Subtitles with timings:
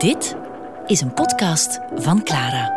[0.00, 0.36] Dit
[0.86, 2.72] is een podcast van Clara.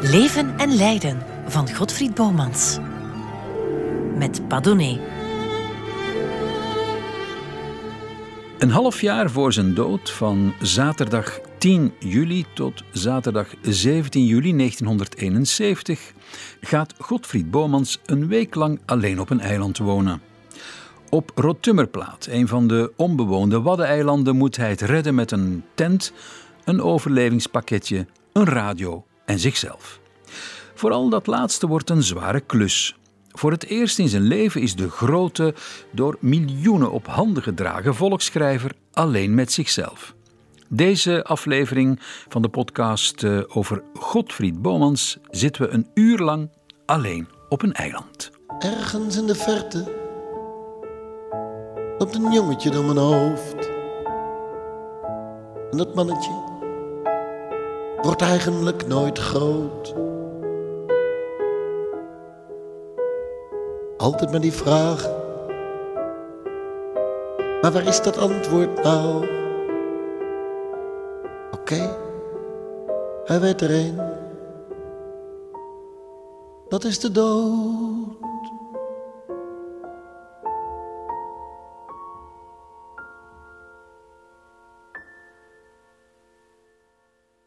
[0.00, 2.78] Leven en lijden van Godfried Bomans.
[4.14, 5.00] Met Padone.
[8.58, 16.12] Een half jaar voor zijn dood, van zaterdag 10 juli tot zaterdag 17 juli 1971,
[16.60, 20.20] gaat Godfried Bomans een week lang alleen op een eiland wonen.
[21.10, 26.12] Op Rotummerplaat, een van de onbewoonde Waddeneilanden, moet hij het redden met een tent,
[26.64, 30.00] een overlevingspakketje, een radio en zichzelf.
[30.74, 32.96] Vooral dat laatste wordt een zware klus.
[33.28, 35.54] Voor het eerst in zijn leven is de grote,
[35.92, 40.14] door miljoenen op handen gedragen volksschrijver alleen met zichzelf.
[40.74, 46.50] Deze aflevering van de podcast eh, over Godfried Bomans zitten we een uur lang
[46.86, 48.30] alleen op een eiland.
[48.58, 49.84] Ergens in de verte
[51.98, 53.70] loopt een jongetje door mijn hoofd.
[55.70, 56.32] En dat mannetje
[58.02, 59.94] wordt eigenlijk nooit groot.
[63.96, 65.10] Altijd maar die vraag.
[67.60, 69.41] Maar waar is dat antwoord nou?
[71.62, 71.96] Oké,
[73.24, 73.96] hij weet er een.
[76.68, 78.16] Dat is de dood.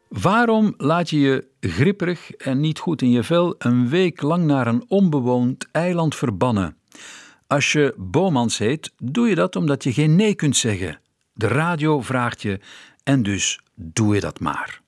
[0.07, 4.67] Waarom laat je je gripperig en niet goed in je vel een week lang naar
[4.67, 6.77] een onbewoond eiland verbannen?
[7.47, 11.00] Als je Bomans heet, doe je dat omdat je geen nee kunt zeggen.
[11.33, 12.59] De radio vraagt je
[13.03, 14.81] en dus doe je dat maar.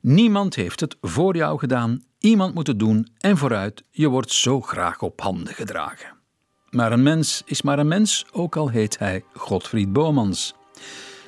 [0.00, 4.60] Niemand heeft het voor jou gedaan, iemand moet het doen en vooruit, je wordt zo
[4.60, 6.18] graag op handen gedragen.
[6.70, 10.54] Maar een mens is maar een mens, ook al heet hij Godfried Bomans.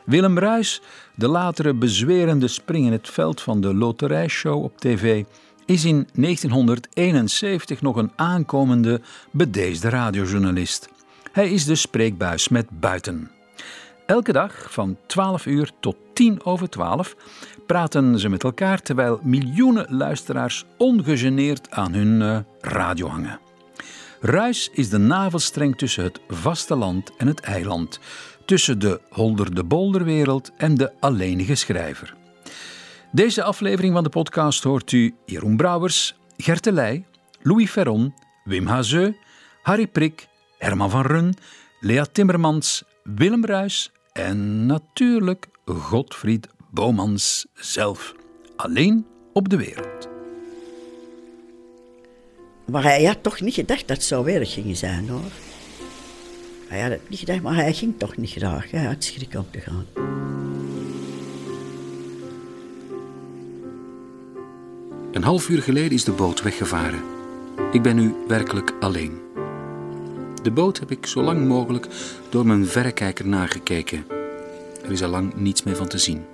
[0.05, 0.83] Willem Ruis,
[1.15, 5.25] de latere bezwerende spring in het veld van de loterijshow op tv,
[5.67, 10.89] is in 1971 nog een aankomende, bedeesde radiojournalist.
[11.33, 13.31] Hij is de spreekbuis met buiten.
[14.07, 17.17] Elke dag van 12 uur tot 10 over 12
[17.67, 23.41] praten ze met elkaar terwijl miljoenen luisteraars ongegeneerd aan hun uh, radio hangen.
[24.21, 28.01] Ruis is de navelstreng tussen het vasteland en het eiland,
[28.45, 32.15] tussen de holder de bolderwereld en de alleenige schrijver.
[33.13, 37.05] Deze aflevering van de podcast hoort u Jeroen Brouwers, Gert Leij,
[37.43, 38.15] Louis Ferron,
[38.45, 39.17] Wim Hazeu,
[39.63, 41.35] Harry Prik, Herman van Run,
[41.81, 48.15] Lea Timmermans, Willem Ruis en natuurlijk Godfried Bomans zelf.
[48.57, 50.09] Alleen op de wereld.
[52.65, 55.31] Maar hij had toch niet gedacht dat het zo weer ging zijn hoor.
[56.69, 58.71] Hij had het niet gedacht, maar hij ging toch niet graag.
[58.71, 59.87] Hij had schrik om te gaan.
[65.13, 67.03] Een half uur geleden is de boot weggevaren.
[67.73, 69.32] Ik ben nu werkelijk alleen.
[70.43, 71.87] De boot heb ik zo lang mogelijk
[72.29, 74.05] door mijn verrekijker nagekeken.
[74.83, 76.25] Er is al lang niets meer van te zien.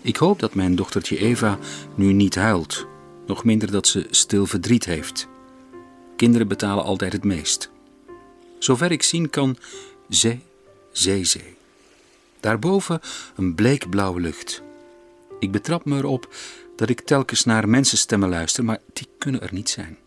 [0.00, 1.58] Ik hoop dat mijn dochtertje Eva
[1.94, 2.86] nu niet huilt,
[3.26, 5.28] nog minder dat ze stil verdriet heeft.
[6.16, 7.70] Kinderen betalen altijd het meest.
[8.58, 9.56] Zover ik zien kan,
[10.08, 10.40] zee,
[10.92, 11.56] zee, zee.
[12.40, 13.00] Daarboven
[13.36, 14.62] een bleekblauwe lucht.
[15.38, 16.34] Ik betrap me erop
[16.76, 19.98] dat ik telkens naar mensenstemmen luister, maar die kunnen er niet zijn.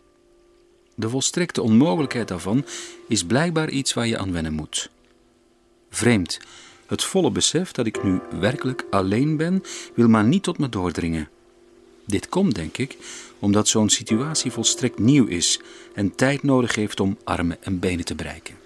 [1.00, 2.64] De volstrekte onmogelijkheid daarvan
[3.08, 4.90] is blijkbaar iets waar je aan wennen moet.
[5.90, 6.38] Vreemd,
[6.86, 9.62] het volle besef dat ik nu werkelijk alleen ben,
[9.94, 11.28] wil maar niet tot me doordringen.
[12.06, 12.96] Dit komt, denk ik,
[13.38, 15.60] omdat zo'n situatie volstrekt nieuw is
[15.94, 18.59] en tijd nodig heeft om armen en benen te bereiken.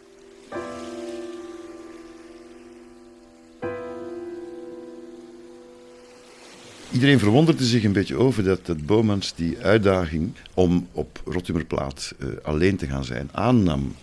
[6.95, 12.29] Iedereen verwonderde zich een beetje over dat, dat Bomans die uitdaging om op Rottumerplaat uh,
[12.43, 13.95] alleen te gaan zijn aannam.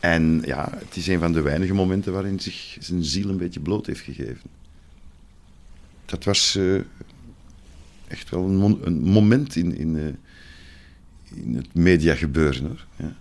[0.00, 3.60] En ja, het is een van de weinige momenten waarin zich zijn ziel een beetje
[3.60, 4.50] bloot heeft gegeven.
[6.04, 6.80] Dat was uh,
[8.08, 10.04] echt wel een, een, moment in, in, uh,
[11.44, 12.78] in het mediagebeuren.
[12.96, 13.16] Ja.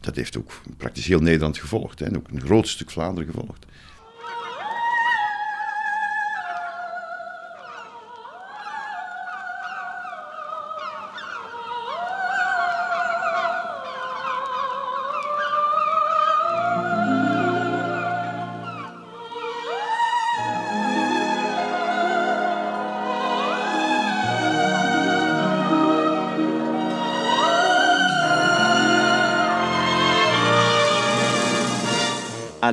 [0.00, 3.66] Dat heeft ook praktisch heel Nederland gevolgd hè, en ook een groot stuk Vlaanderen gevolgd.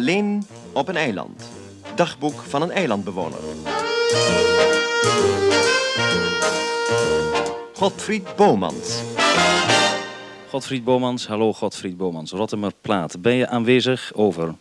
[0.02, 1.52] Alleen op een eiland.
[1.96, 3.40] Dagboek van een eilandbewoner.
[7.74, 9.02] Godfried Bomans.
[10.50, 12.34] Godfried Bomans, hallo Godfried Bomans,
[12.82, 13.22] Plaat.
[13.22, 14.12] Ben je aanwezig?
[14.14, 14.56] Over.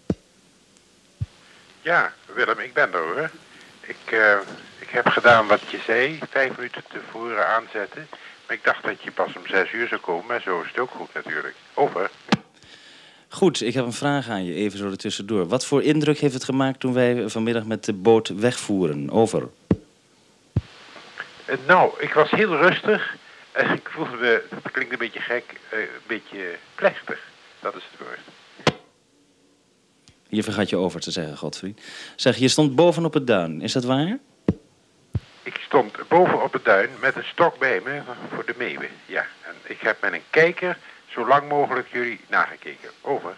[1.83, 3.31] Ja, Willem, ik ben er hoor.
[3.81, 4.39] Ik, uh,
[4.79, 8.09] ik heb gedaan wat je zei, vijf minuten tevoren aanzetten.
[8.47, 10.79] Maar ik dacht dat je pas om zes uur zou komen, maar zo is het
[10.79, 11.55] ook goed natuurlijk.
[11.75, 12.11] Over.
[13.33, 15.47] Goed, ik heb een vraag aan je, even zo ertussendoor.
[15.49, 19.11] Wat voor indruk heeft het gemaakt toen wij vanmiddag met de boot wegvoeren?
[19.11, 19.49] Over.
[21.49, 23.17] Uh, nou, ik was heel rustig.
[23.53, 27.19] En ik voelde me, dat klinkt een beetje gek, uh, een beetje plechtig.
[27.61, 28.19] Dat is het woord.
[30.29, 31.81] Hier vergat je over te zeggen, Godfried.
[32.17, 33.61] Zeg, je stond boven op het duin.
[33.61, 34.19] Is dat waar?
[35.43, 38.01] Ik stond boven op het duin met een stok bij me
[38.35, 38.89] voor de meeuwen.
[39.07, 40.79] Ja, en ik heb met een kijker
[41.11, 42.91] zo lang mogelijk jullie nagekeken.
[43.01, 43.35] Over.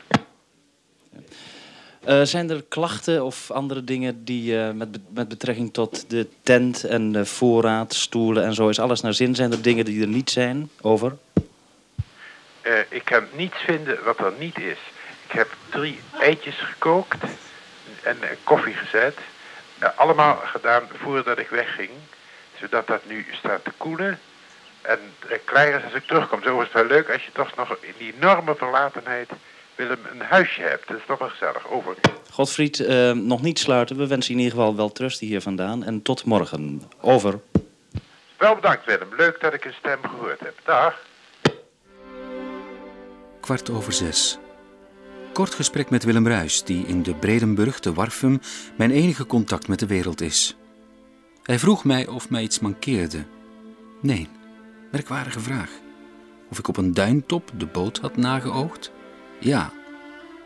[2.09, 6.85] Uh, zijn er klachten of andere dingen die uh, met, met betrekking tot de tent
[6.85, 9.35] en de voorraad, stoelen en zo, is alles naar zin?
[9.35, 10.71] Zijn er dingen die er niet zijn?
[10.81, 11.17] Over.
[12.63, 14.79] Uh, ik kan niets vinden wat er niet is.
[15.27, 17.25] Ik heb drie eitjes gekookt
[18.03, 19.19] en koffie gezet.
[19.97, 21.91] allemaal gedaan voordat ik wegging.
[22.61, 24.19] Zodat dat nu staat te koelen.
[24.83, 24.99] En
[25.45, 26.43] klaar is als ik terugkom.
[26.43, 29.29] Zo is het wel leuk als je toch nog in die enorme verlatenheid
[29.75, 30.89] Willem een huisje hebt.
[30.89, 31.69] Dat is toch wel gezellig.
[31.69, 31.97] Over.
[32.31, 33.97] Godfried, uh, nog niet sluiten.
[33.97, 35.85] We wensen in ieder geval wel trust hier vandaan.
[35.85, 36.83] En tot morgen.
[37.01, 37.41] Over.
[38.39, 39.09] Wel bedankt Willem.
[39.17, 40.55] Leuk dat ik een stem gehoord heb.
[40.65, 41.01] Dag.
[43.41, 44.39] Kwart over zes.
[45.33, 48.41] Kort gesprek met Willem Ruis, die in de Bredenburg te Warfum
[48.77, 50.57] mijn enige contact met de wereld is.
[51.43, 53.25] Hij vroeg mij of mij iets mankeerde.
[54.01, 54.29] Nee,
[54.93, 55.71] merkwaardige vraag.
[56.51, 58.93] Of ik op een duintop de boot had nageoogd?
[59.41, 59.73] Ja.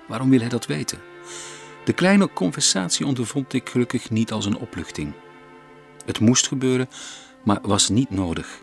[0.09, 0.99] Waarom wil hij dat weten?
[1.85, 5.13] De kleine conversatie ondervond ik gelukkig niet als een opluchting.
[6.05, 6.89] Het moest gebeuren,
[7.45, 8.61] maar was niet nodig.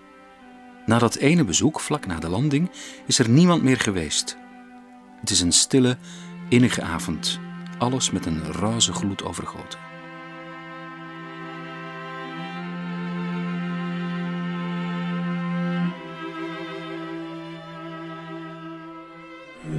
[0.86, 2.72] Na dat ene bezoek, vlak na de landing,
[3.06, 4.38] is er niemand meer geweest.
[5.20, 5.98] Het is een stille,
[6.50, 7.40] innige avond,
[7.78, 9.93] alles met een roze gloed overgoten.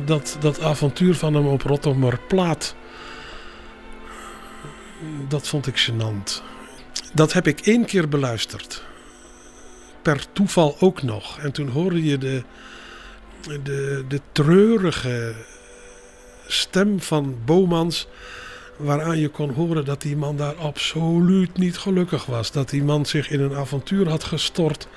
[0.04, 2.74] Dat, dat avontuur van hem op Plaat,
[5.28, 6.42] dat vond ik gênant.
[7.12, 8.82] Dat heb ik één keer beluisterd.
[10.02, 11.38] Per toeval ook nog.
[11.38, 12.42] En toen hoorde je de,
[13.62, 15.34] de, de treurige
[16.46, 18.06] stem van Bomans.
[18.76, 22.52] Waaraan je kon horen dat die man daar absoluut niet gelukkig was.
[22.52, 24.88] Dat die man zich in een avontuur had gestort.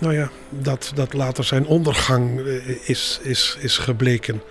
[0.00, 4.42] Nou ja, dat, dat later zijn ondergang eh, is, is, is gebleken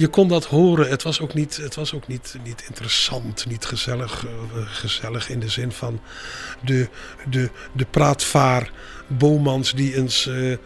[0.00, 0.88] je kon dat horen.
[0.88, 4.26] Het was ook niet, het was ook niet, niet interessant, niet gezellig.
[4.26, 4.30] Uh,
[4.66, 6.00] gezellig in de zin van
[6.64, 6.88] de,
[7.30, 8.72] de, de praatvaar
[9.06, 10.56] Bomans die eens uh,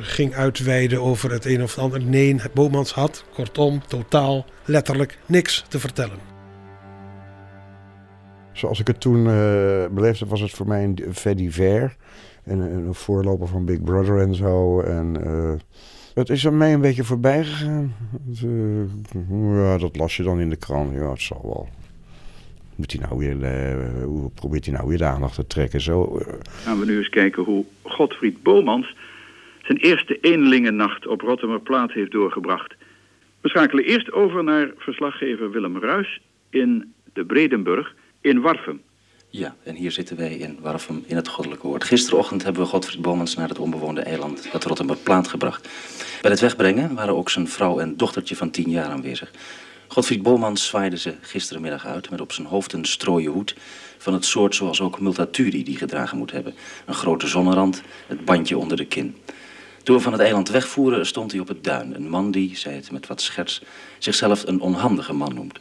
[0.00, 2.02] ging uitweiden over het een of het ander.
[2.02, 6.18] Nee, Bomans had, kortom, totaal, letterlijk niks te vertellen.
[8.52, 9.24] Zoals ik het toen
[9.94, 11.92] beleefde, was het voor mij een fait divers.
[12.50, 14.80] En een voorloper van Big Brother en zo.
[14.80, 15.14] En
[16.14, 17.94] het is er mij een beetje voorbij gegaan.
[18.44, 20.94] Uh, ja, dat las je dan in de krant.
[20.94, 21.68] Ja, het zal wel.
[22.74, 25.80] Moet hij nou weer, hoe probeert hij nou weer de aandacht te trekken?
[25.80, 26.20] Zo.
[26.48, 28.96] Gaan we nu eens kijken hoe Godfried Bomans
[29.62, 32.74] zijn eerste eenlingennacht op Rotterdamplaat heeft doorgebracht.
[33.40, 38.80] We schakelen eerst over naar verslaggever Willem Ruis in de Bredenburg in Warfum.
[39.32, 41.84] Ja, en hier zitten wij in Warfum in het Goddelijke Woord.
[41.84, 45.68] Gisterochtend hebben we Godfried Bomans naar het onbewoonde eiland, het Rotterdamplaat, gebracht.
[46.20, 49.30] Bij het wegbrengen waren ook zijn vrouw en dochtertje van tien jaar aanwezig.
[49.86, 53.54] Godfried Bomans zwaaide ze gisterenmiddag uit met op zijn hoofd een strooien hoed
[53.98, 56.54] van het soort zoals ook Multatuli die gedragen moet hebben.
[56.86, 59.16] Een grote zonnerand, het bandje onder de kin.
[59.82, 61.94] Toen we van het eiland wegvoeren stond hij op het duin.
[61.94, 63.62] Een man die, zei het met wat scherts,
[63.98, 65.58] zichzelf een onhandige man noemt.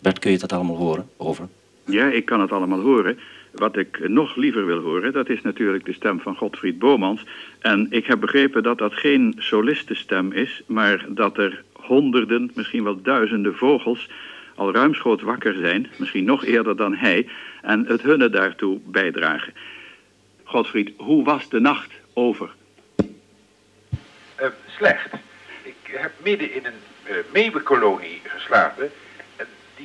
[0.00, 1.08] Bert, kun je dat allemaal horen?
[1.16, 1.48] Over.
[1.86, 3.18] Ja, ik kan het allemaal horen.
[3.52, 7.24] Wat ik nog liever wil horen, dat is natuurlijk de stem van Godfried Bomans.
[7.58, 13.02] En ik heb begrepen dat dat geen solistenstem is, maar dat er honderden, misschien wel
[13.02, 14.08] duizenden vogels
[14.54, 17.28] al ruimschoots wakker zijn, misschien nog eerder dan hij,
[17.62, 19.54] en het hunne daartoe bijdragen.
[20.44, 22.50] Godfried, hoe was de nacht over?
[24.40, 25.12] Uh, slecht.
[25.62, 26.72] Ik heb midden in een
[27.34, 28.90] uh, geslapen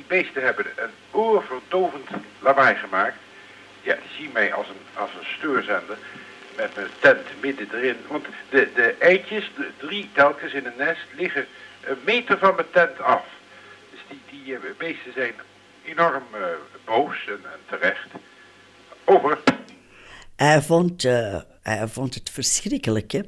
[0.06, 3.16] die beesten hebben een oorverdovend lawaai gemaakt.
[3.82, 5.98] Ja, zien mij als een, als een steurzender
[6.56, 7.96] met mijn tent midden erin.
[8.08, 11.46] Want de, de eitjes, de drie telkens in een nest, liggen
[11.84, 13.24] een meter van mijn tent af.
[13.90, 15.32] Dus die, die uh, beesten zijn
[15.84, 16.44] enorm uh,
[16.84, 18.08] boos en, en, terecht.
[19.04, 19.38] Over.
[20.36, 23.20] Hij vond, uh, hij vond het verschrikkelijk, hè.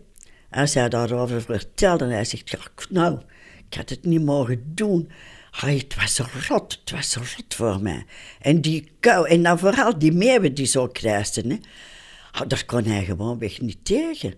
[0.51, 3.21] Als hij daarover vertelde, hij zegt, ja, nou,
[3.71, 5.11] ik had het niet mogen doen.
[5.55, 8.05] Het was rot, het was rot voor mij.
[8.41, 11.57] En die kou, en dan vooral die meeuwen die zo kruisten, hè.
[12.41, 14.35] Oh, daar kon hij gewoon weg niet tegen.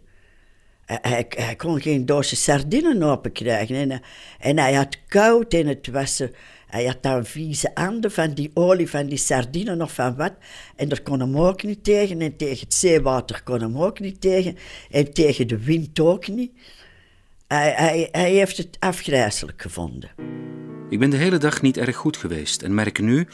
[0.86, 3.90] Hij, kon geen doosje sardinen open krijgen.
[3.90, 4.02] En,
[4.38, 6.22] en hij had koud en het was...
[6.66, 10.32] Hij had dan vieze handen van die olie, van die sardinen of van wat.
[10.76, 12.20] En daar kon hem ook niet tegen.
[12.20, 14.56] En tegen het zeewater kon hem ook niet tegen.
[14.90, 16.52] En tegen de wind ook niet.
[17.46, 20.10] Hij, hij, hij heeft het afgrijzelijk gevonden.
[20.88, 23.26] Ik ben de hele dag niet erg goed geweest en merk nu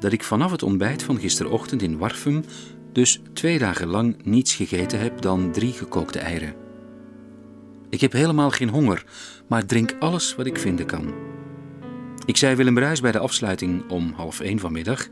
[0.00, 2.44] dat ik vanaf het ontbijt van gisterochtend in Warfum
[2.92, 6.54] dus twee dagen lang niets gegeten heb dan drie gekookte eieren.
[7.90, 9.04] Ik heb helemaal geen honger,
[9.48, 11.14] maar drink alles wat ik vinden kan.
[12.24, 15.08] Ik zei Willem Ruijs bij de afsluiting om half één vanmiddag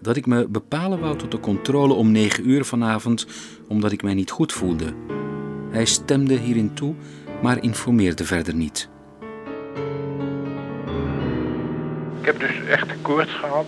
[0.00, 3.26] dat ik me bepalen wou tot de controle om negen uur vanavond,
[3.68, 4.94] omdat ik mij niet goed voelde.
[5.70, 6.94] Hij stemde hierin toe,
[7.42, 8.88] maar informeerde verder niet.
[12.22, 13.66] Ik heb dus echt koorts gehad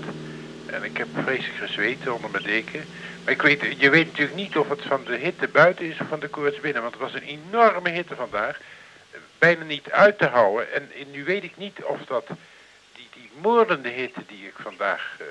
[0.67, 2.85] en ik heb vreselijk gezweten onder mijn deken.
[3.25, 6.09] Maar ik weet, je weet natuurlijk niet of het van de hitte buiten is of
[6.09, 6.83] van de koorts binnen.
[6.83, 8.61] Want het was een enorme hitte vandaag.
[9.39, 10.73] Bijna niet uit te houden.
[10.73, 12.27] En, nu weet ik niet of dat
[12.93, 15.27] die, die moordende hitte die ik vandaag uh,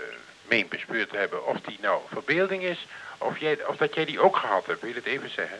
[0.47, 2.87] meen bespeurd te hebben, of die nou verbeelding is,
[3.17, 4.81] of, jij, of dat jij die ook gehad hebt.
[4.81, 5.57] Wil je het even zeggen?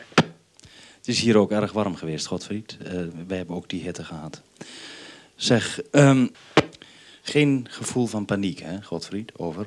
[0.96, 2.76] Het is hier ook erg warm geweest, Godfried.
[2.82, 2.90] Uh,
[3.26, 4.42] wij hebben ook die hitte gehad.
[5.36, 6.32] Zeg, um,
[7.24, 9.32] geen gevoel van paniek, hè, Godfried?
[9.36, 9.66] Over.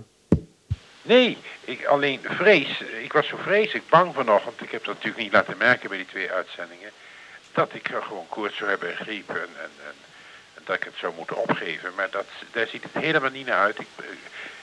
[1.02, 2.82] Nee, ik alleen vrees.
[3.04, 4.62] Ik was zo vreselijk bang vanochtend.
[4.62, 6.92] Ik heb dat natuurlijk niet laten merken bij die twee uitzendingen.
[7.52, 9.96] Dat ik gewoon koorts zou hebben en, en, en,
[10.56, 11.92] en, dat ik het zou moeten opgeven.
[11.96, 13.80] Maar dat, daar ziet het helemaal niet naar uit.
[13.80, 13.88] Ik,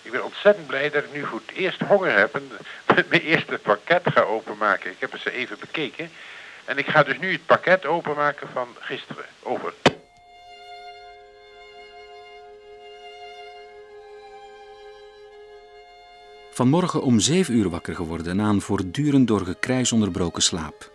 [0.02, 2.50] ik ben ontzettend blij dat ik nu voor het eerst honger heb en
[3.08, 4.90] mijn eerste pakket ga openmaken.
[4.90, 6.10] Ik heb het ze even bekeken.
[6.64, 9.24] En ik ga dus nu het pakket openmaken van gisteren.
[9.42, 9.72] Over.
[16.54, 20.90] Vanmorgen om zeven uur wakker geworden na een voortdurend door gekrijs onderbroken slaap.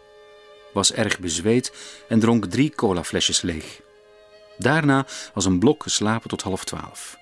[0.73, 1.73] Was erg bezweet
[2.07, 3.81] en dronk drie colaflesjes leeg.
[4.57, 7.17] Daarna als een blok geslapen tot half twaalf.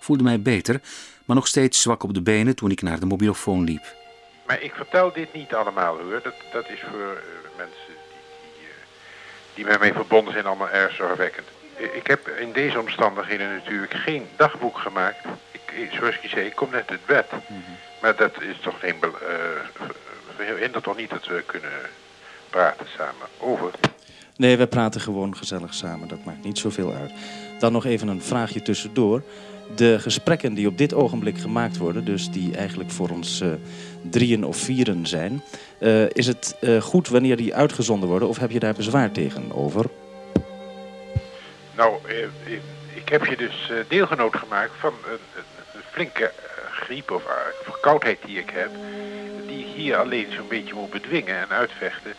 [0.00, 0.80] Voelde mij beter,
[1.24, 3.94] maar nog steeds zwak op de benen toen ik naar de mobielefoon liep.
[4.46, 6.20] Maar ik vertel dit niet allemaal hoor.
[6.22, 7.94] Dat, dat is voor uh, mensen die,
[8.54, 8.74] die, uh,
[9.54, 11.46] die met mij verbonden zijn allemaal erg zorgwekkend.
[11.78, 15.18] Ik heb in deze omstandigheden natuurlijk geen dagboek gemaakt
[15.92, 17.26] zoals je zei, ik kom net uit bed.
[17.48, 17.62] Mm
[18.02, 18.94] Maar dat is toch geen...
[19.02, 21.70] Uh, hindert toch niet dat we kunnen
[22.50, 23.70] praten samen over...
[24.36, 26.08] Nee, we praten gewoon gezellig samen.
[26.08, 27.10] Dat maakt niet zoveel uit.
[27.58, 29.22] Dan nog even een vraagje tussendoor.
[29.76, 33.52] De gesprekken die op dit ogenblik gemaakt worden, dus die eigenlijk voor ons uh,
[34.10, 35.42] drieën of vieren zijn,
[35.80, 39.52] uh, is het uh, goed wanneer die uitgezonden worden of heb je daar bezwaar tegen
[39.52, 39.86] over?
[41.78, 41.98] Nou,
[42.94, 44.94] ik heb je dus deelgenoot gemaakt van
[45.98, 46.32] flinke eh,
[46.72, 47.32] griep of eh,
[47.62, 48.70] verkoudheid die ik heb,
[49.46, 52.14] die hier alleen zo'n beetje moet bedwingen en uitvechten.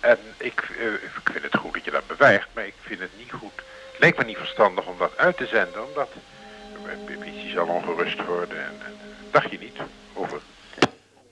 [0.00, 0.60] En ik,
[1.02, 3.56] ik vind het goed dat je dat beweegt, maar ik vind het niet goed.
[3.90, 6.08] Het lijkt me niet verstandig om dat uit te zenden, omdat
[6.72, 8.58] de BBC zal ongerust worden.
[8.58, 8.74] En,
[9.30, 9.76] dacht je niet
[10.14, 10.40] over?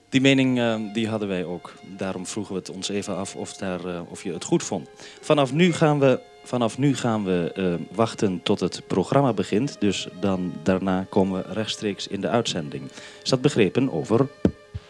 [0.09, 0.59] Die mening
[0.93, 1.73] die hadden wij ook.
[1.81, 4.89] Daarom vroegen we het ons even af of, daar, of je het goed vond.
[5.21, 9.75] Vanaf nu gaan we Vanaf nu gaan we uh, wachten tot het programma begint.
[9.79, 12.91] Dus dan daarna komen we rechtstreeks in de uitzending.
[13.23, 13.91] Is dat begrepen?
[13.91, 14.27] Over.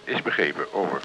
[0.03, 0.74] Is begrepen.
[0.74, 1.01] Over.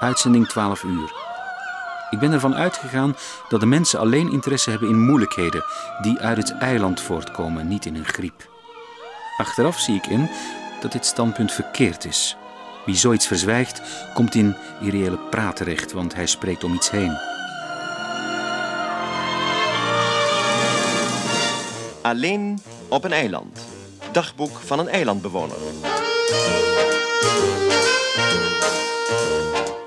[0.00, 1.12] Uitzending 12 uur.
[2.10, 3.16] Ik ben ervan uitgegaan
[3.48, 5.64] dat de mensen alleen interesse hebben in moeilijkheden
[6.02, 8.48] die uit het eiland voortkomen, niet in een griep.
[9.36, 10.28] Achteraf zie ik in
[10.80, 12.36] dat dit standpunt verkeerd is.
[12.86, 13.82] Wie zoiets verzwijgt,
[14.14, 17.16] komt in irreële praat terecht, want hij spreekt om iets heen.
[22.02, 22.58] Alleen
[22.88, 23.66] op een eiland.
[24.12, 25.56] Dagboek van een eilandbewoner.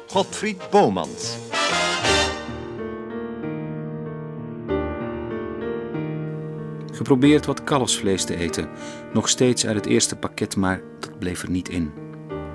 [0.08, 1.51] Godfried Bomans.
[7.02, 8.70] Geprobeerd wat kalfsvlees te eten.
[9.14, 11.92] Nog steeds uit het eerste pakket, maar dat bleef er niet in.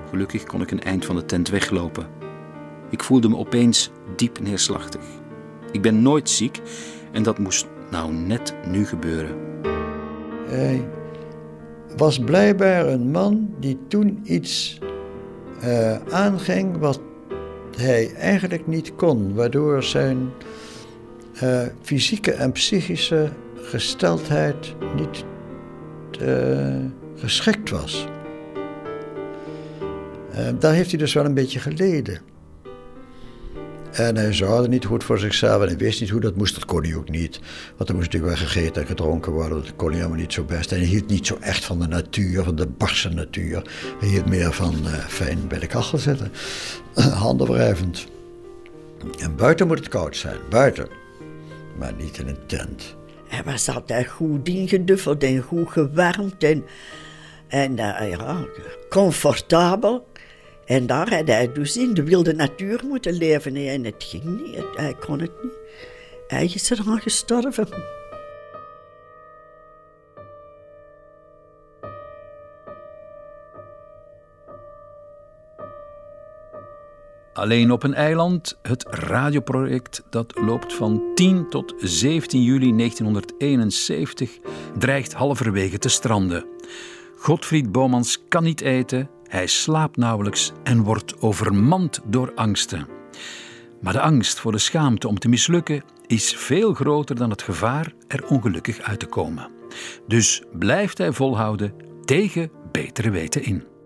[0.09, 2.07] Gelukkig kon ik een eind van de tent weglopen.
[2.89, 5.01] Ik voelde me opeens diep neerslachtig.
[5.71, 6.61] Ik ben nooit ziek
[7.11, 9.35] en dat moest nou net nu gebeuren.
[10.45, 10.87] Hij
[11.97, 14.79] was blijkbaar een man die toen iets
[15.61, 17.01] eh, aanging wat
[17.77, 20.29] hij eigenlijk niet kon, waardoor zijn
[21.33, 23.31] eh, fysieke en psychische
[23.67, 25.25] gesteldheid niet
[26.19, 26.75] eh,
[27.15, 28.07] geschikt was.
[30.59, 32.21] daar heeft hij dus wel een beetje geleden.
[33.97, 36.53] En hij zorgde niet goed voor zichzelf en hij wist niet hoe dat moest.
[36.53, 37.39] Dat kon hij ook niet.
[37.77, 39.63] Want er moest natuurlijk wel gegeten en gedronken worden.
[39.63, 40.71] Dat kon hij helemaal niet zo best.
[40.71, 43.61] En hij hield niet zo echt van de natuur, van de barse natuur.
[43.99, 46.31] Hij hield meer van uh, fijn bij de kachel zitten.
[47.23, 48.07] Handen wrijvend.
[49.19, 50.37] En buiten moet het koud zijn.
[50.49, 50.87] Buiten.
[51.77, 52.95] Maar niet in een tent.
[53.27, 56.43] Hij was altijd goed ingeduffeld en goed gewarmd.
[56.43, 56.65] En,
[57.47, 58.45] en uh, ja,
[58.89, 60.07] comfortabel.
[60.65, 63.55] En daar had hij dus in de wilde natuur moeten leven.
[63.55, 65.53] En het ging niet, hij kon het niet.
[66.27, 67.96] Hij is eraan gestorven.
[77.37, 84.37] Alleen op een eiland, het radioproject dat loopt van 10 tot 17 juli 1971,
[84.77, 86.45] dreigt halverwege te stranden.
[87.17, 92.87] Godfried Bomans kan niet eten, hij slaapt nauwelijks en wordt overmand door angsten.
[93.81, 97.93] Maar de angst voor de schaamte om te mislukken is veel groter dan het gevaar
[98.07, 99.49] er ongelukkig uit te komen.
[100.07, 101.73] Dus blijft hij volhouden
[102.05, 103.76] tegen betere weten in.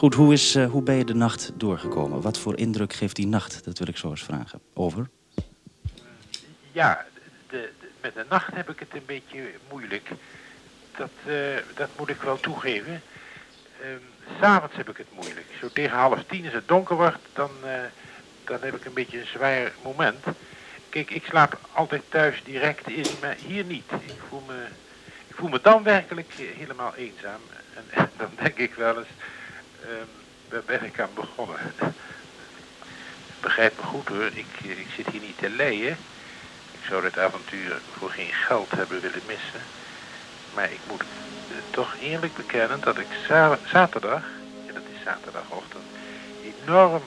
[0.00, 2.20] Goed, hoe, is, uh, hoe ben je de nacht doorgekomen?
[2.20, 3.64] Wat voor indruk geeft die nacht?
[3.64, 4.60] Dat wil ik zo eens vragen.
[4.74, 5.08] Over?
[6.72, 7.06] Ja,
[7.48, 9.40] de, met de nacht heb ik het een beetje
[9.70, 10.10] moeilijk.
[10.96, 11.34] Dat, uh,
[11.74, 13.02] dat moet ik wel toegeven.
[13.84, 14.00] Um,
[14.40, 15.46] S'avonds heb ik het moeilijk.
[15.60, 17.70] Zo tegen half tien is het donker wordt, dan, uh,
[18.44, 20.24] dan heb ik een beetje een zwaar moment.
[20.88, 23.90] Kijk, ik slaap altijd thuis direct in, maar hier niet.
[23.90, 24.64] Ik voel me,
[25.28, 27.40] ik voel me dan werkelijk helemaal eenzaam.
[27.74, 29.08] En, en dan denk ik wel eens,
[29.88, 30.08] um,
[30.48, 31.58] waar ben ik aan begonnen?
[33.40, 35.96] Begrijp me goed hoor, ik, ik zit hier niet te leien.
[36.72, 39.60] Ik zou dit avontuur voor geen geld hebben willen missen.
[40.54, 41.02] Maar ik moet
[41.70, 43.06] toch eerlijk bekennen dat ik
[43.68, 44.24] zaterdag,
[44.66, 45.84] en dat is zaterdagochtend,
[46.64, 47.02] enorm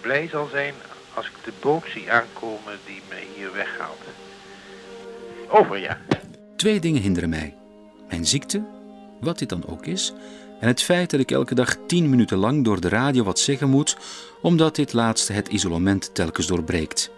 [0.00, 0.74] blij zal zijn
[1.14, 4.02] als ik de boot zie aankomen die me hier weghaalt.
[5.48, 5.98] Over ja.
[6.56, 7.54] Twee dingen hinderen mij.
[8.08, 8.62] Mijn ziekte,
[9.20, 10.12] wat dit dan ook is,
[10.60, 13.68] en het feit dat ik elke dag tien minuten lang door de radio wat zeggen
[13.68, 13.96] moet,
[14.40, 17.10] omdat dit laatste het isolement telkens doorbreekt.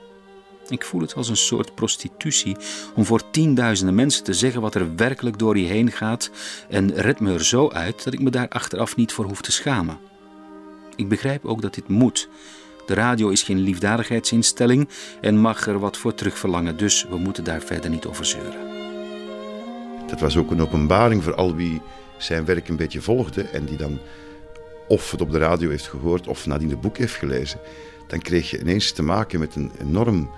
[0.69, 2.57] Ik voel het als een soort prostitutie
[2.95, 6.31] om voor tienduizenden mensen te zeggen wat er werkelijk door je heen gaat
[6.69, 9.53] en red me er zo uit dat ik me daar achteraf niet voor hoef te
[9.53, 9.99] schamen.
[10.97, 12.29] Ik begrijp ook dat dit moet.
[12.87, 14.89] De radio is geen liefdadigheidsinstelling
[15.21, 18.61] en mag er wat voor terugverlangen, dus we moeten daar verder niet over zeuren.
[20.07, 21.81] Dat was ook een openbaring voor al wie
[22.19, 23.99] zijn werk een beetje volgde en die dan
[24.89, 27.61] of het op de radio heeft gehoord of nadien het boek heeft gelezen.
[28.07, 30.31] Dan kreeg je ineens te maken met een enorm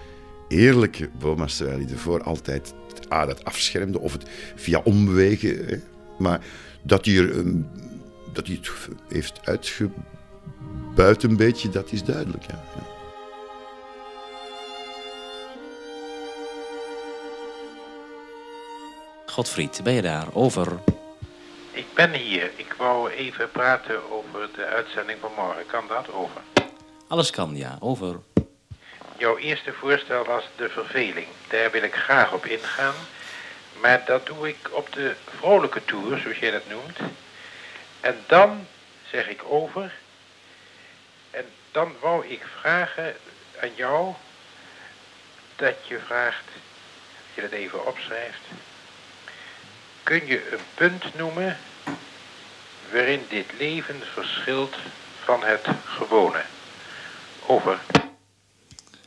[0.49, 2.75] eerlijke Bomas, terwijl hij ervoor altijd
[3.09, 5.67] ah, dat afschermde of het via omwegen.
[5.67, 5.77] Hè.
[6.19, 6.45] Maar
[6.83, 7.69] dat hij, er, um,
[8.33, 8.71] dat hij het
[9.09, 12.45] heeft uitgebuit een beetje, dat is duidelijk.
[12.45, 12.65] Ja.
[19.27, 20.27] Godfried, ben je daar?
[20.33, 20.79] Over.
[21.81, 22.51] Ik ben hier.
[22.57, 25.67] Ik wou even praten over de uitzending van morgen.
[25.67, 26.13] Kan dat?
[26.13, 26.41] Over.
[27.09, 27.77] Alles kan, ja.
[27.81, 28.21] Over.
[29.17, 31.27] Jouw eerste voorstel was de verveling.
[31.49, 32.95] Daar wil ik graag op ingaan.
[33.81, 36.99] Maar dat doe ik op de vrolijke toer, zoals jij dat noemt.
[38.01, 38.67] En dan
[39.11, 39.93] zeg ik over.
[41.31, 43.17] En dan wou ik vragen
[43.61, 44.15] aan jou
[45.57, 48.43] dat je vraagt, dat je dat even opschrijft.
[50.03, 51.59] Kun je een punt noemen
[52.93, 54.75] waarin dit leven verschilt
[55.25, 56.43] van het gewone?
[57.47, 57.79] Over.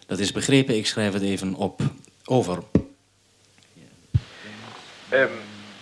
[0.08, 1.82] Dat is begrepen, ik schrijf het even op.
[2.26, 2.64] Over.
[5.12, 5.30] Um,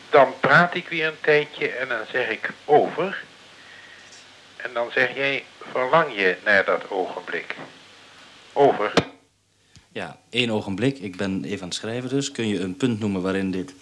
[0.09, 3.23] dan praat ik weer een tijdje en dan zeg ik over.
[4.55, 7.55] En dan zeg jij, verlang je naar dat ogenblik?
[8.53, 8.93] Over.
[9.91, 10.99] Ja, één ogenblik.
[10.99, 12.31] Ik ben even aan het schrijven dus.
[12.31, 13.73] Kun je een punt noemen waarin dit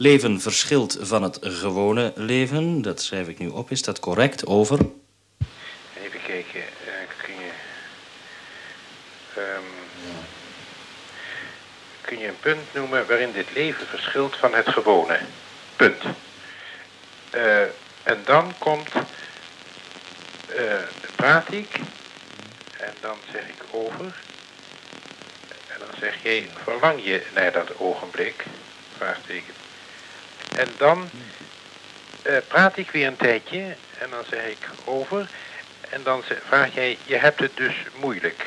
[0.00, 2.82] leven verschilt van het gewone leven?
[2.82, 3.70] Dat schrijf ik nu op.
[3.70, 4.46] Is dat correct?
[4.46, 4.78] Over.
[6.02, 6.62] Even kijken.
[12.10, 15.20] kun je een punt noemen waarin dit leven verschilt van het gewone.
[15.76, 16.02] Punt.
[17.34, 17.62] Uh,
[18.02, 20.74] en dan komt, uh,
[21.16, 21.80] praat ik,
[22.78, 24.04] en dan zeg ik over,
[25.68, 28.44] en dan zeg jij, verlang je naar dat ogenblik?
[28.96, 29.54] Vraagteken.
[30.56, 31.10] En dan
[32.26, 33.58] uh, praat ik weer een tijdje,
[33.98, 35.28] en dan zeg ik over,
[35.90, 38.46] En dan vraag jij, je hebt het dus moeilijk.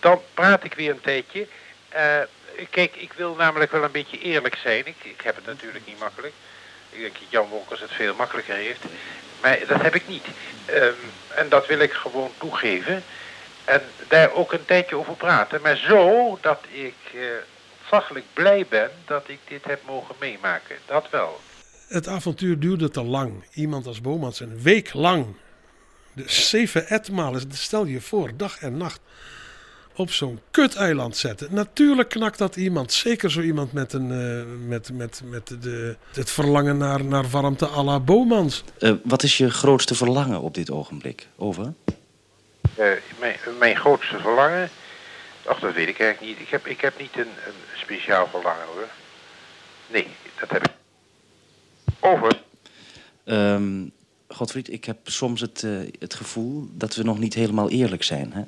[0.00, 1.46] Dan praat ik weer een tijdje.
[1.88, 2.18] Eh,
[2.70, 4.86] kijk, ik wil namelijk wel een beetje eerlijk zijn.
[4.86, 6.34] Ik, ik heb het natuurlijk niet makkelijk.
[6.90, 8.80] Ik denk dat Jan Wolkers het veel makkelijker heeft.
[9.40, 10.26] Maar dat heb ik niet.
[10.66, 10.92] Ehm,
[11.28, 13.04] en dat wil ik gewoon toegeven.
[13.64, 15.60] En daar ook een tijdje over praten.
[15.62, 17.20] Maar zo dat ik eh
[17.84, 20.76] ontzaglijk blij ben dat ik dit heb mogen meemaken.
[20.86, 21.40] Dat wel.
[21.88, 23.32] Het avontuur duurde te lang.
[23.52, 25.26] Iemand als Bomans een week lang.
[26.12, 29.00] Dus zeven etmalen, stel je voor, dag en nacht.
[29.96, 31.54] Op zo'n kuteiland zetten.
[31.54, 32.92] Natuurlijk knakt dat iemand.
[32.92, 37.68] Zeker zo iemand met, een, eh, met, met, met de, het verlangen naar, naar warmte
[37.68, 38.64] à la Bomans.
[38.78, 41.26] Eh, wat is je grootste verlangen op dit ogenblik?
[41.36, 41.72] Over?
[42.74, 42.86] Eh,
[43.20, 44.70] mijn, mijn grootste verlangen.
[45.46, 46.46] Ach, dat weet ik eigenlijk niet.
[46.46, 48.88] Ik heb, ik heb niet een, een speciaal verlangen hoor.
[49.86, 50.06] Nee,
[50.40, 50.72] dat heb ik.
[52.00, 52.40] Over.
[53.24, 53.86] Ehm,
[54.28, 58.32] Godfried, ik heb soms het, eh, het gevoel dat we nog niet helemaal eerlijk zijn.
[58.32, 58.42] Hè?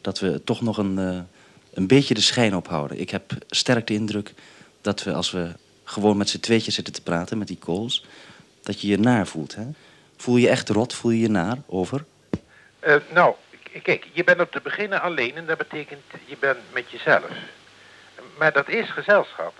[0.00, 1.20] Dat we toch nog een, eh,
[1.74, 3.00] een beetje de schijn ophouden.
[3.00, 4.34] Ik heb sterk de indruk
[4.80, 5.52] dat we als we
[5.84, 8.04] gewoon met z'n tweetjes zitten te praten, met die calls,
[8.62, 9.54] dat je je naar voelt.
[9.54, 9.66] Hè?
[10.16, 10.94] Voel je echt rot?
[10.94, 11.56] Voel je je naar?
[11.66, 12.04] Over?
[12.78, 13.34] Eh, nou,
[13.78, 17.30] kijk, je bent op te beginnen alleen en dat betekent je bent met jezelf.
[18.38, 19.54] Maar dat is gezelschap.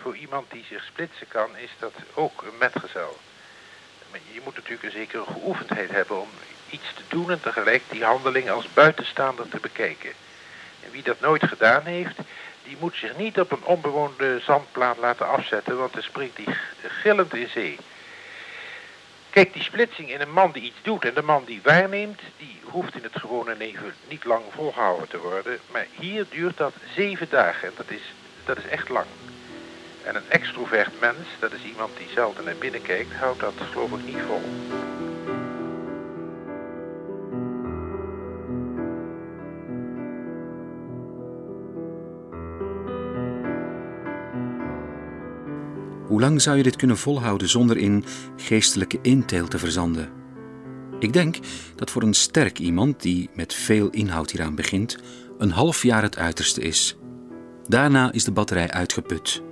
[0.00, 3.20] Voor iemand die zich splitsen kan, is dat ook een metgezel.
[4.32, 6.28] Je moet natuurlijk een zekere geoefendheid hebben om
[6.70, 10.12] iets te doen en tegelijk die handeling als buitenstaander te bekijken.
[10.80, 12.16] En wie dat nooit gedaan heeft,
[12.62, 17.34] die moet zich niet op een onbewoonde zandplaat laten afzetten, want dan springt g- gillend
[17.34, 17.78] in zee.
[19.34, 22.60] Kijk, die splitsing in een man die iets doet en de man die waarneemt, die
[22.62, 25.58] hoeft in het gewone leven niet lang volgehouden te worden.
[25.72, 28.12] Maar hier duurt dat zeven dagen en dat is,
[28.44, 29.06] dat is echt lang.
[30.04, 33.90] En een extrovert mens, dat is iemand die zelden naar binnen kijkt, houdt dat geloof
[33.90, 34.42] ik niet vol.
[46.14, 48.04] Hoe lang zou je dit kunnen volhouden zonder in
[48.36, 50.08] geestelijke inteel te verzanden?
[50.98, 51.38] Ik denk
[51.76, 54.98] dat voor een sterk iemand die met veel inhoud hieraan begint,
[55.38, 56.96] een half jaar het uiterste is.
[57.68, 59.42] Daarna is de batterij uitgeput.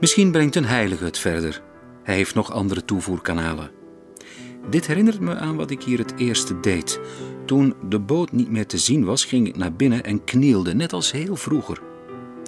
[0.00, 1.62] Misschien brengt een heilige het verder.
[2.02, 3.70] Hij heeft nog andere toevoerkanalen.
[4.70, 7.00] Dit herinnert me aan wat ik hier het eerste deed.
[7.46, 10.92] Toen de boot niet meer te zien was, ging ik naar binnen en knielde, net
[10.92, 11.80] als heel vroeger.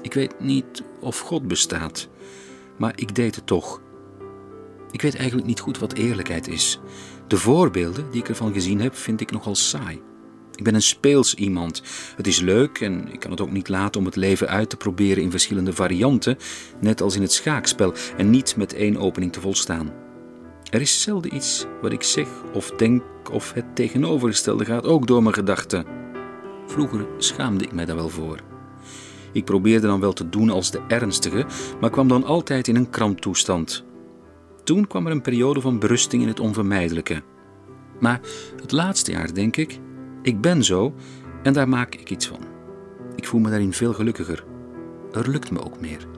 [0.03, 2.09] Ik weet niet of God bestaat,
[2.79, 3.81] maar ik deed het toch.
[4.91, 6.81] Ik weet eigenlijk niet goed wat eerlijkheid is.
[7.27, 10.01] De voorbeelden die ik ervan gezien heb, vind ik nogal saai.
[10.55, 11.83] Ik ben een speels iemand.
[12.17, 14.77] Het is leuk en ik kan het ook niet laten om het leven uit te
[14.77, 16.37] proberen in verschillende varianten,
[16.81, 19.93] net als in het schaakspel, en niet met één opening te volstaan.
[20.71, 25.23] Er is zelden iets wat ik zeg of denk of het tegenovergestelde gaat ook door
[25.23, 25.85] mijn gedachten.
[26.67, 28.58] Vroeger schaamde ik mij daar wel voor.
[29.33, 31.47] Ik probeerde dan wel te doen als de ernstige,
[31.81, 33.85] maar kwam dan altijd in een kramptoestand.
[34.65, 37.23] Toen kwam er een periode van berusting in het onvermijdelijke.
[38.01, 38.21] Maar
[38.61, 39.79] het laatste jaar denk ik,
[40.23, 40.95] ik ben zo
[41.43, 42.41] en daar maak ik iets van.
[43.17, 44.45] Ik voel me daarin veel gelukkiger.
[45.13, 46.18] Er lukt me ook meer.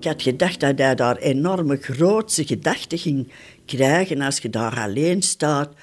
[0.00, 3.32] Ik had gedacht dat hij daar enorme grootse gedachten ging
[3.66, 5.74] krijgen als je daar alleen staat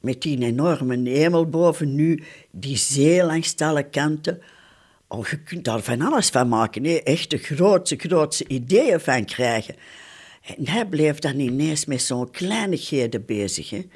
[0.00, 4.42] met die enorme hemel boven nu, die zee langs alle kanten.
[5.08, 6.94] Oh, je kunt daar van alles van maken, hè?
[6.94, 9.74] echt grootste ideeën van krijgen.
[10.42, 13.70] En hij bleef dan ineens met zo'n kleinigheden bezig.
[13.70, 13.86] Hè?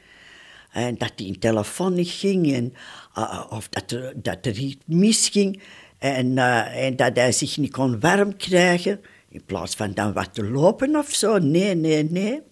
[0.73, 2.75] En dat die telefoon niet ging en,
[3.19, 5.63] uh, of dat er, dat er iets misging
[5.99, 9.01] en, uh, en dat hij zich niet kon warm krijgen.
[9.31, 11.39] In plaats van dan wat te lopen of zo.
[11.39, 12.43] Nee, nee, nee.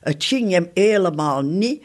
[0.00, 1.84] Het ging hem helemaal niet.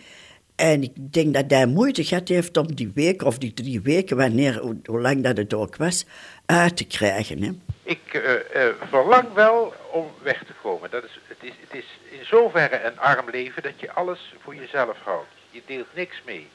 [0.56, 4.18] En ik denk dat hij moeite gehad heeft om die week of die drie weken,
[4.18, 6.06] wanneer, hoe, lang dat het ook was,
[6.46, 7.42] uit te krijgen.
[7.42, 7.52] Hè.
[7.84, 10.90] Ik uh, uh, verlang wel om weg te komen.
[10.90, 14.56] Dat is, het, is, het is in zoverre een arm leven dat je alles voor
[14.56, 15.30] jezelf houdt.
[15.50, 16.48] Je deelt niks mee.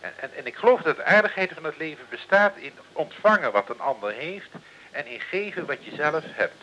[0.00, 3.70] En, en, en ik geloof dat de aardigheid van het leven bestaat in ontvangen wat
[3.70, 4.50] een ander heeft
[4.90, 6.62] en in geven wat je zelf hebt.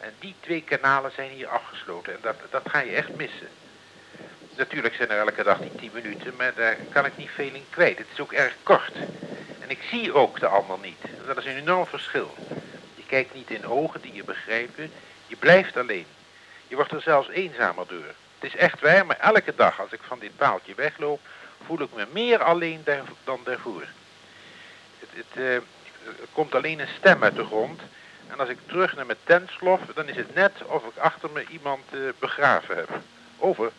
[0.00, 3.48] En die twee kanalen zijn hier afgesloten en dat, dat ga je echt missen.
[4.56, 7.64] Natuurlijk zijn er elke dag die tien minuten, maar daar kan ik niet veel in
[7.70, 7.98] kwijt.
[7.98, 8.92] Het is ook erg kort.
[9.60, 11.00] En ik zie ook de ander niet.
[11.26, 12.34] Dat is een enorm verschil.
[12.94, 14.92] Je kijkt niet in ogen die je begrijpen.
[15.26, 16.06] Je blijft alleen.
[16.68, 18.14] Je wordt er zelfs eenzamer door.
[18.38, 21.20] Het is echt waar, maar elke dag als ik van dit paaltje wegloop,
[21.66, 22.84] voel ik me meer alleen
[23.24, 23.84] dan daarvoor.
[24.98, 25.62] Het, het, uh, er
[26.32, 27.80] komt alleen een stem uit de grond.
[28.30, 31.30] En als ik terug naar mijn tent slof, dan is het net of ik achter
[31.30, 33.00] me iemand uh, begraven heb.
[33.38, 33.72] Over.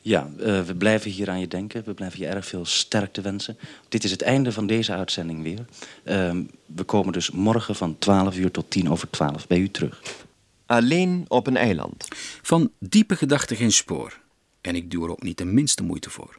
[0.00, 1.84] Ja, uh, we blijven hier aan je denken.
[1.84, 3.58] We blijven je erg veel sterkte wensen.
[3.88, 5.64] Dit is het einde van deze uitzending weer.
[6.04, 10.00] Uh, we komen dus morgen van 12 uur tot 10 over 12 bij u terug.
[10.66, 12.08] Alleen op een eiland.
[12.42, 14.18] Van diepe gedachten geen spoor.
[14.60, 16.38] En ik doe er ook niet de minste moeite voor.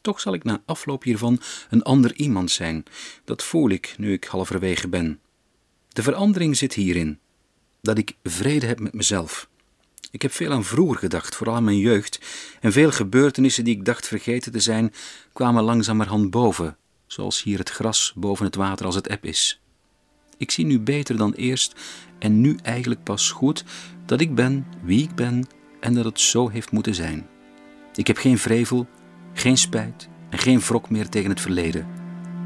[0.00, 2.84] Toch zal ik na afloop hiervan een ander iemand zijn.
[3.24, 5.20] Dat voel ik nu ik halverwege ben.
[5.92, 7.18] De verandering zit hierin.
[7.80, 9.48] Dat ik vrede heb met mezelf.
[10.10, 12.20] Ik heb veel aan vroeger gedacht, vooral aan mijn jeugd,
[12.60, 14.92] en veel gebeurtenissen die ik dacht vergeten te zijn,
[15.32, 16.76] kwamen langzamerhand boven,
[17.06, 19.60] zoals hier het gras boven het water als het eb is.
[20.36, 21.74] Ik zie nu beter dan eerst
[22.18, 23.64] en nu eigenlijk pas goed
[24.06, 25.46] dat ik ben wie ik ben
[25.80, 27.26] en dat het zo heeft moeten zijn.
[27.94, 28.88] Ik heb geen vrevel,
[29.34, 31.86] geen spijt en geen wrok meer tegen het verleden.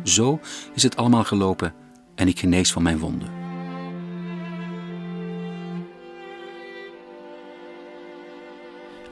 [0.04, 0.40] Zo
[0.74, 1.83] is het allemaal gelopen
[2.14, 3.28] en ik genees van mijn wonden.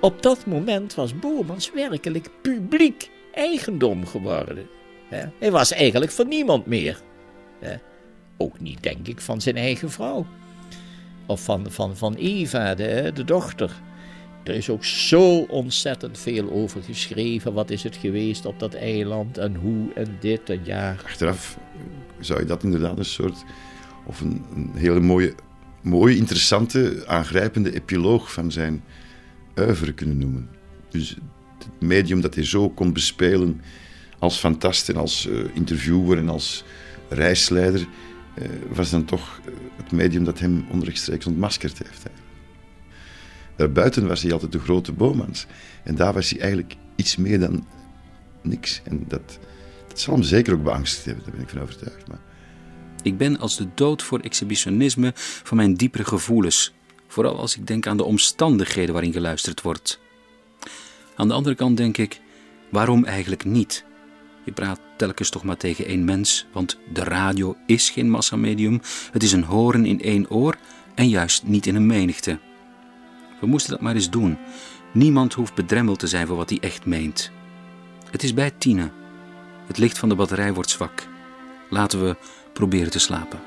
[0.01, 4.67] Op dat moment was Boermans werkelijk publiek eigendom geworden.
[5.39, 7.01] Hij was eigenlijk van niemand meer.
[8.37, 10.27] Ook niet, denk ik, van zijn eigen vrouw.
[11.27, 13.81] Of van, van, van Eva, de, de dochter.
[14.43, 17.53] Er is ook zo ontzettend veel over geschreven.
[17.53, 20.97] Wat is het geweest op dat eiland en hoe en dit en ja.
[21.05, 21.59] Achteraf
[22.21, 23.45] zou je dat inderdaad een soort.
[24.07, 25.35] of een, hele mooie,
[25.81, 28.85] mooie, interessante, aangrijpende epiloog van zijn
[29.55, 30.49] uiveren kunnen noemen.
[30.89, 31.17] Dus
[31.59, 33.61] het medium dat hij zo kon bespelen
[34.19, 36.65] als fantast en als uh, interviewer en als
[37.09, 42.07] reisleider, uh, was dan toch eh, het medium dat hem onrechtstreeks ontmaskerd heeft.
[43.63, 45.47] Daarbuiten was hij altijd de grote Bomans.
[45.85, 47.67] En daar was hij eigenlijk iets meer dan
[48.41, 48.81] niks.
[48.85, 49.39] En dat,
[49.89, 52.09] dat zal hem zeker ook beangstigd hebben, daar ben ik van overtuigd.
[52.09, 52.19] Maar...
[53.03, 56.73] Ik ben als de dood voor exhibitionisme van mijn diepere gevoelens.
[57.09, 60.01] Vooral als ik denk aan de omstandigheden waarin geluisterd wordt.
[61.17, 62.21] Aan de andere kant denk ik,
[62.71, 63.85] waarom eigenlijk niet?
[64.45, 68.81] Je praat telkens toch maar tegen één mens, want de radio is geen massamedium.
[69.13, 70.57] Het is een horen in één oor
[70.95, 72.39] en juist niet in een menigte.
[73.43, 74.39] We moesten dat maar eens doen.
[74.93, 77.31] Niemand hoeft bedremmeld te zijn voor wat hij echt meent.
[78.11, 78.91] Het is bij Tine.
[79.67, 81.07] Het licht van de batterij wordt zwak.
[81.71, 82.17] Laten we
[82.53, 83.41] proberen te slapen.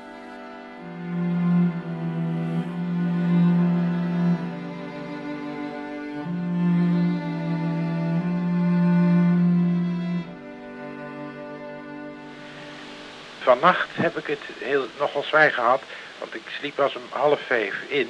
[13.40, 15.82] Vannacht heb ik het heel, nogal zwaar gehad,
[16.18, 18.08] want ik sliep pas om half vijf in.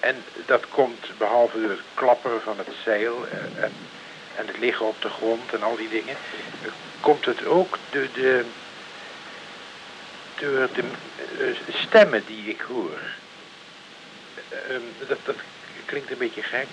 [0.00, 3.72] En dat komt behalve door het klapperen van het zeil en,
[4.36, 6.16] en het liggen op de grond en al die dingen,
[7.00, 8.44] komt het ook door de,
[10.40, 10.82] door de
[11.38, 12.98] uh, stemmen die ik hoor.
[14.52, 14.76] Uh,
[15.08, 15.36] dat, dat
[15.84, 16.68] klinkt een beetje gek.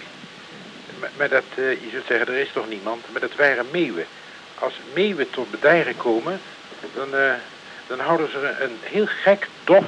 [1.18, 4.06] Maar, dat, je zult zeggen, er is toch niemand, maar dat waren meeuwen.
[4.60, 6.42] Als meeuwen tot bedijgen komen,
[6.94, 7.10] dan,
[7.88, 9.86] dan houden ze er een heel gek, dof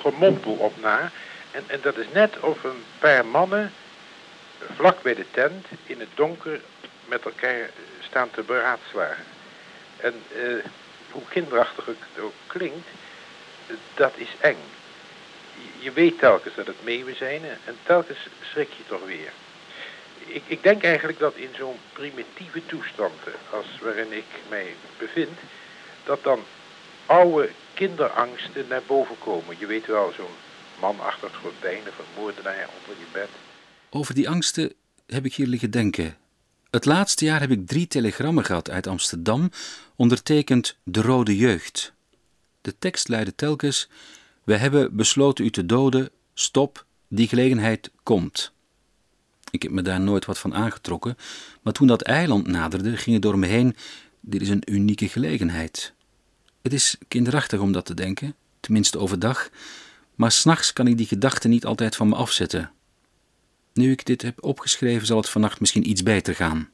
[0.00, 1.10] gemompel op na.
[1.50, 3.72] En, en dat is net of een paar mannen
[4.74, 6.60] vlak bij de tent in het donker
[7.04, 9.24] met elkaar staan te beraadslagen.
[9.96, 10.64] En uh,
[11.10, 12.88] hoe kinderachtig het ook klinkt,
[13.94, 14.56] dat is eng.
[15.78, 18.18] Je, weet telkens dat het meeuwen zijn en telkens
[18.50, 19.32] schrik je toch weer.
[20.26, 25.38] Ik, ik denk eigenlijk dat in zo'n primitieve toestand als waarin ik mij bevind,
[26.04, 26.44] dat dan
[27.06, 29.56] oude kinderangsten naar boven komen.
[29.58, 30.36] Je weet wel, zo'n
[30.80, 31.82] man achter het gordijn
[32.16, 33.28] moordenaar onder je bed.
[33.90, 34.72] Over die angsten
[35.06, 36.16] heb ik hier liggen denken.
[36.70, 39.50] Het laatste jaar heb ik drie telegrammen gehad uit Amsterdam,
[39.96, 41.92] ondertekend De Rode Jeugd.
[42.60, 43.88] De tekst luidde telkens:
[44.44, 48.52] We hebben besloten u te doden, stop, die gelegenheid komt.
[49.50, 51.16] Ik heb me daar nooit wat van aangetrokken,
[51.62, 53.76] maar toen dat eiland naderde, ging het door me heen:
[54.20, 55.92] Dit is een unieke gelegenheid.
[56.62, 59.48] Het is kinderachtig om dat te denken, tenminste overdag,
[60.18, 62.70] maar s'nachts kan ik die gedachten niet altijd van me afzetten.
[63.72, 66.68] Nu ik dit heb opgeschreven, zal het vannacht misschien iets beter gaan.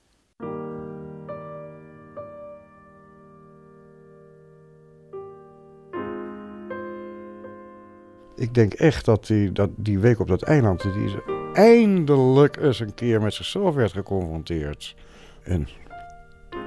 [8.36, 11.14] Ik denk echt dat die, dat die week op dat eiland, die is
[11.52, 14.94] eindelijk eens een keer met zichzelf werd geconfronteerd.
[15.42, 15.68] En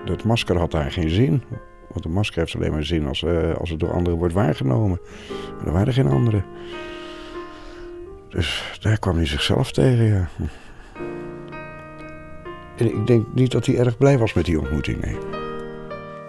[0.06, 1.44] dat masker had daar geen zin.
[1.88, 5.00] Want een masker heeft alleen maar zin als, uh, als het door anderen wordt waargenomen.
[5.58, 6.46] Maar er waren geen anderen.
[8.30, 10.30] Dus daar kwam hij zichzelf tegen, ja.
[12.78, 15.18] En ik denk niet dat hij erg blij was met die ontmoeting, nee.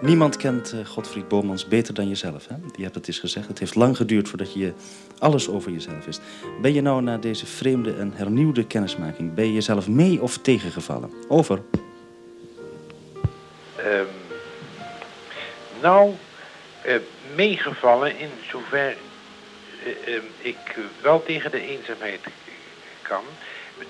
[0.01, 2.47] Niemand kent uh, Godfried Bomans beter dan jezelf.
[2.47, 2.55] Hè?
[2.75, 3.47] Je hebt het eens gezegd.
[3.47, 4.73] Het heeft lang geduurd voordat je
[5.17, 6.21] alles over jezelf wist.
[6.61, 9.33] Ben je nou na deze vreemde en hernieuwde kennismaking...
[9.33, 11.09] ben je jezelf mee of tegengevallen?
[11.27, 11.61] Over.
[13.77, 14.05] Um,
[15.81, 16.15] nou,
[16.85, 16.95] uh,
[17.35, 18.95] meegevallen in zover
[19.85, 22.21] uh, uh, ik wel tegen de eenzaamheid
[23.01, 23.23] kan.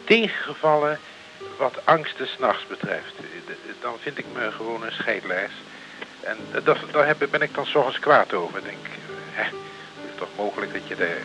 [0.03, 0.99] Tegengevallen
[1.57, 3.13] wat angsten s'nachts betreft.
[3.81, 5.55] Dan vind ik me gewoon een scheidlijst.
[6.19, 8.63] En dat, daar ben ik dan s'ochtends kwaad over.
[8.63, 8.85] Denk,
[9.31, 9.53] hè, het
[10.11, 11.21] is toch mogelijk dat je daar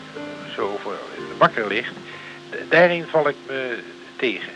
[0.54, 0.98] zo over
[1.38, 1.94] wakker ligt.
[2.68, 3.78] Daarin val ik me
[4.16, 4.52] tegen.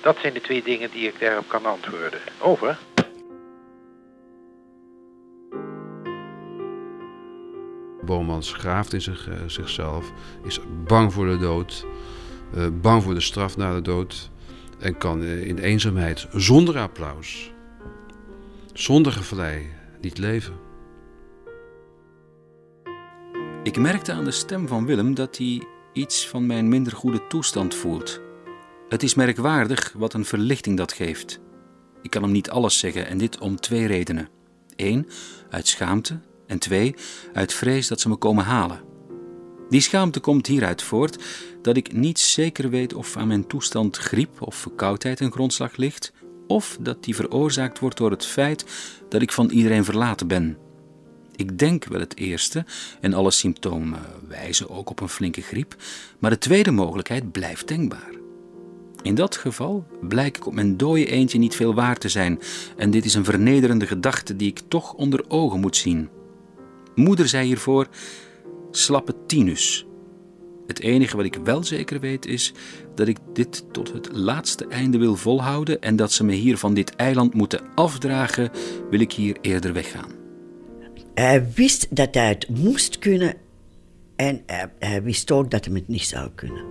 [0.00, 2.20] Dat zijn de twee dingen die ik daarop kan antwoorden.
[2.38, 2.78] Over.
[8.04, 10.12] Bomans graaft in zich, uh, zichzelf,
[10.44, 11.86] is bang voor de dood,
[12.56, 14.30] uh, bang voor de straf na de dood
[14.78, 17.52] en kan uh, in eenzaamheid zonder applaus
[18.74, 20.54] zonder gevlei niet leven.
[23.62, 25.62] Ik merkte aan de stem van Willem dat hij
[25.92, 28.20] iets van mijn minder goede toestand voelt.
[28.88, 31.40] Het is merkwaardig wat een verlichting dat geeft.
[32.02, 34.28] Ik kan hem niet alles zeggen en dit om twee redenen.
[34.76, 35.08] Eén,
[35.50, 36.94] uit schaamte en twee,
[37.32, 38.80] uit vrees dat ze me komen halen.
[39.68, 41.24] Die schaamte komt hieruit voort
[41.62, 46.12] dat ik niet zeker weet of aan mijn toestand griep of verkoudheid een grondslag ligt,
[46.46, 48.64] of dat die veroorzaakt wordt door het feit
[49.08, 50.58] dat ik van iedereen verlaten ben.
[51.36, 52.64] Ik denk wel het eerste,
[53.00, 55.76] en alle symptomen wijzen ook op een flinke griep,
[56.18, 58.10] maar de tweede mogelijkheid blijft denkbaar.
[59.02, 62.40] In dat geval blijk ik op mijn dode eentje niet veel waard te zijn,
[62.76, 66.08] en dit is een vernederende gedachte die ik toch onder ogen moet zien.
[66.94, 67.88] Moeder zei hiervoor:
[68.70, 69.86] slappe tinus,
[70.66, 72.52] het enige wat ik wel zeker weet is
[72.94, 76.74] dat ik dit tot het laatste einde wil volhouden en dat ze me hier van
[76.74, 78.50] dit eiland moeten afdragen,
[78.90, 80.10] wil ik hier eerder weggaan.
[81.14, 83.34] Hij wist dat hij het moest kunnen
[84.16, 84.42] en
[84.78, 86.64] hij, wist ook dat hij het niet zou kunnen.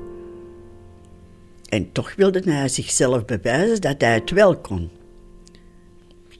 [1.69, 4.89] En toch wilde hij zichzelf bewijzen dat hij het wel kon.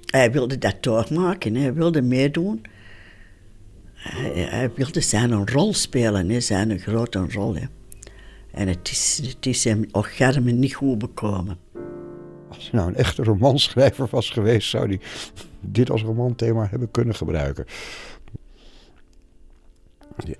[0.06, 2.62] Hij wilde dat doormaken, hij wilde meedoen.
[4.04, 7.56] Hij, wilde zijn rol spelen, hè, zijn grote rol.
[7.56, 7.66] Hè.
[8.52, 9.86] En het is, het is hem
[10.44, 11.58] niet goed bekomen.
[12.50, 15.00] Als hij nou een echte romanschrijver was geweest, zou hij
[15.60, 17.66] dit als romanthema hebben kunnen gebruiken.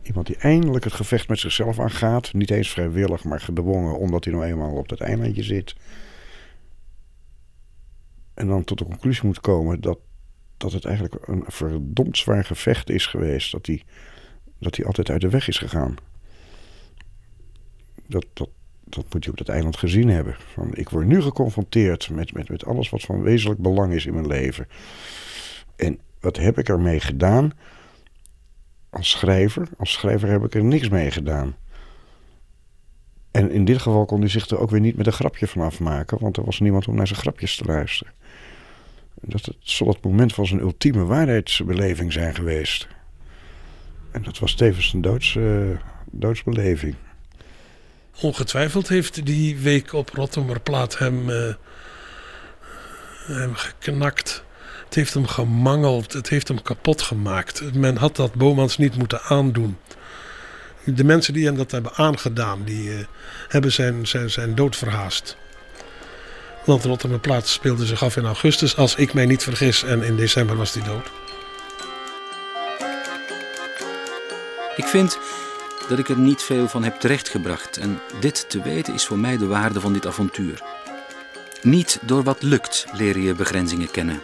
[0.02, 2.34] Iemand die eindelijk het gevecht met zichzelf aangaat.
[2.34, 5.76] Niet eens vrijwillig, maar gedwongen, omdat hij nou eenmaal op dat eilandje zit.
[8.34, 10.00] En dan tot de conclusie moet komen dat
[10.64, 13.52] dat het eigenlijk een verdomd zwaar gevecht is geweest.
[13.52, 13.84] Dat hij
[14.60, 15.96] dat altijd uit de weg is gegaan.
[18.08, 18.50] Dat, dat,
[18.84, 20.36] dat moet je op dat eiland gezien hebben.
[20.54, 24.14] Van, ik word nu geconfronteerd met, met, met alles wat van wezenlijk belang is in
[24.14, 24.68] mijn leven.
[25.76, 27.52] En wat heb ik ermee gedaan?
[28.90, 31.56] Als schrijver, als schrijver heb ik er niks mee gedaan.
[33.32, 35.62] En in dit geval kon hij zich er ook weer niet met een grapje van
[35.62, 38.14] afmaken, want er was niemand om naar zijn grapjes te luisteren.
[39.26, 42.88] Dat het zal het moment van zijn ultieme waarheidsbeleving zijn geweest.
[44.12, 45.78] En dat was tevens een doods, uh,
[46.12, 46.96] doodsbeleving.
[48.22, 51.54] Ongetwijfeld heeft die week op Rottumerplaat hem, uh,
[53.26, 54.44] hem geknakt.
[54.86, 57.74] Het heeft hem gemangeld, het heeft hem kapot gemaakt.
[57.74, 59.78] Men had dat Bomans niet moeten aandoen.
[60.84, 63.06] De mensen die hem dat hebben aangedaan, die uh,
[63.48, 65.38] hebben zijn, zijn, zijn dood verhaast.
[66.66, 69.84] Want Rotterdam Plaats speelde zich af in augustus, als ik mij niet vergis.
[69.84, 71.12] En in december was hij dood.
[74.76, 75.18] Ik vind
[75.90, 77.78] dat ik er niet veel van heb terechtgebracht.
[77.78, 80.62] En dit te weten is voor mij de waarde van dit avontuur.
[81.62, 84.22] Niet door wat lukt leer je begrenzingen kennen.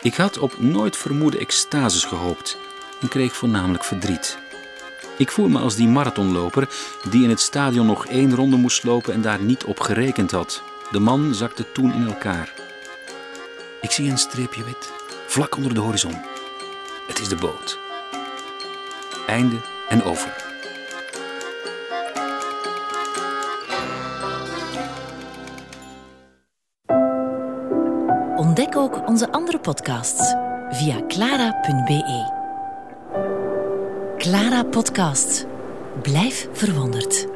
[0.00, 2.58] Ik had op nooit vermoede extases gehoopt
[3.00, 4.38] en kreeg voornamelijk verdriet.
[5.16, 6.68] Ik voel me als die marathonloper
[7.10, 10.62] die in het stadion nog één ronde moest lopen en daar niet op gerekend had.
[10.90, 12.52] De man zakte toen in elkaar.
[13.80, 14.92] Ik zie een streepje wit,
[15.26, 16.14] vlak onder de horizon.
[17.06, 17.78] Het is de boot.
[19.26, 19.56] Einde
[19.88, 20.44] en over.
[28.36, 30.34] Ontdek ook onze andere podcasts
[30.70, 32.34] via clara.be.
[34.18, 35.46] Clara Podcast.
[36.02, 37.35] Blijf verwonderd.